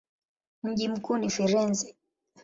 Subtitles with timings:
[0.63, 1.95] Mji mkuu ni Firenze.